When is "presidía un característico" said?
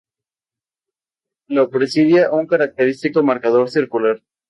1.69-3.21